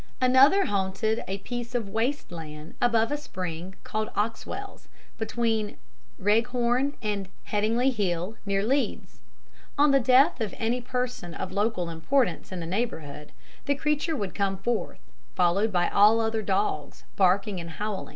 Another 0.19 0.65
haunted 0.65 1.23
a 1.27 1.37
piece 1.37 1.75
of 1.75 1.87
waste 1.87 2.31
land 2.31 2.73
above 2.81 3.11
a 3.11 3.17
spring 3.17 3.75
called 3.83 4.07
the 4.07 4.19
Oxwells, 4.19 4.87
between 5.19 5.77
Wreghorn 6.17 6.93
and 7.03 7.29
Headingley 7.51 7.93
Hill, 7.93 8.35
near 8.43 8.63
Leeds. 8.65 9.21
On 9.77 9.91
the 9.91 9.99
death 9.99 10.41
of 10.41 10.55
any 10.57 10.81
person 10.81 11.35
of 11.35 11.51
local 11.51 11.87
importance 11.87 12.51
in 12.51 12.59
the 12.59 12.65
neighbourhood 12.65 13.31
the 13.65 13.75
creature 13.75 14.15
would 14.15 14.33
come 14.33 14.57
forth, 14.57 14.97
followed 15.35 15.71
by 15.71 15.87
all 15.87 16.17
the 16.17 16.23
other 16.23 16.41
dogs, 16.41 17.03
barking 17.15 17.59
and 17.59 17.69
howling. 17.69 18.09